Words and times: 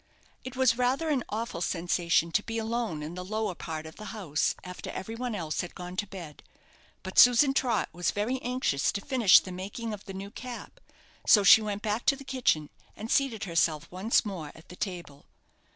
It 0.43 0.55
was 0.55 0.79
rather 0.79 1.09
an 1.09 1.23
awful 1.29 1.61
sensation 1.61 2.31
to 2.31 2.41
be 2.41 2.57
alone 2.57 3.03
in 3.03 3.13
the 3.13 3.23
lower 3.23 3.53
part 3.53 3.85
of 3.85 3.97
the 3.97 4.05
house 4.05 4.55
after 4.63 4.89
every 4.89 5.13
one 5.13 5.35
else 5.35 5.61
had 5.61 5.75
gone 5.75 5.95
to 5.97 6.07
bed; 6.07 6.41
but 7.03 7.19
Susan 7.19 7.53
Trott 7.53 7.87
was 7.93 8.09
very 8.09 8.41
anxious 8.41 8.91
to 8.93 9.01
finish 9.05 9.39
the 9.41 9.51
making 9.51 9.93
of 9.93 10.05
the 10.05 10.15
new 10.15 10.31
cap; 10.31 10.79
so 11.27 11.43
she 11.43 11.61
went 11.61 11.83
back 11.83 12.07
to 12.07 12.15
the 12.15 12.23
kitchen, 12.23 12.71
and 12.95 13.11
seated 13.11 13.43
herself 13.43 13.87
once 13.91 14.25
more 14.25 14.51
at 14.55 14.69
the 14.69 14.75
table. 14.75 15.27